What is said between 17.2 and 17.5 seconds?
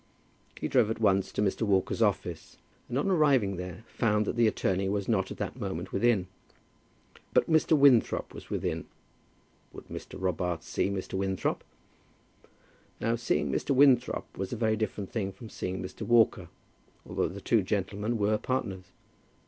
the